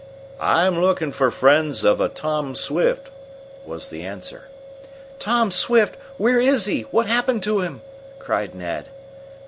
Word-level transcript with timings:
"I'm 0.39 0.81
looking 0.81 1.11
for 1.11 1.29
friends 1.29 1.83
of 1.83 2.01
a 2.01 2.09
Tom 2.09 2.55
Swift," 2.55 3.09
was 3.67 3.89
the 3.89 4.03
answer. 4.03 4.45
"Tom 5.19 5.51
Swift? 5.51 5.95
Where 6.17 6.39
is 6.39 6.65
he? 6.65 6.87
What's 6.89 7.07
happened 7.09 7.43
to 7.43 7.59
him?" 7.61 7.83
cried 8.17 8.55
Ned. 8.55 8.87